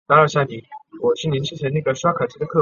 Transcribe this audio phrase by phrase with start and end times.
[0.07, 0.45] 卡奥尔也是法
[0.99, 2.59] 国西南红酒产区当中的重要组成部分。